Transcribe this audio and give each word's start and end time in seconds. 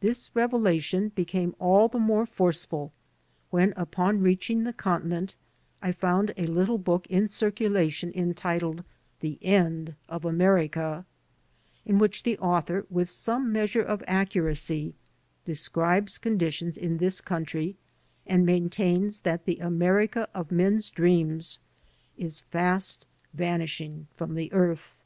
This 0.00 0.28
revela 0.36 0.78
tion 0.78 1.08
became 1.08 1.54
all 1.58 1.88
the 1.88 1.98
more 1.98 2.26
forceful 2.26 2.92
when 3.48 3.72
upon 3.78 4.20
reaching 4.20 4.64
the 4.64 4.74
continent 4.74 5.36
I 5.80 5.90
found 5.90 6.34
a 6.36 6.44
little 6.46 6.76
book 6.76 7.06
in 7.06 7.28
circulation 7.28 8.12
en 8.12 8.34
titled, 8.34 8.84
"The 9.20 9.38
End 9.40 9.94
of 10.06 10.26
America," 10.26 11.06
in 11.86 11.98
which 11.98 12.24
the 12.24 12.36
author 12.40 12.84
with 12.90 13.08
some 13.08 13.50
measure 13.52 13.80
of 13.80 14.04
accuracy 14.06 14.96
describes 15.46 16.18
conditions 16.18 16.76
in 16.76 16.98
this 16.98 17.22
country 17.22 17.78
and 18.26 18.44
maintains 18.44 19.20
that 19.20 19.46
the 19.46 19.60
America 19.60 20.28
of 20.34 20.52
men's 20.52 20.90
dreams 20.90 21.58
is 22.18 22.40
fast 22.40 23.06
vanishing 23.32 24.08
from 24.14 24.34
the 24.34 24.52
earth. 24.52 25.00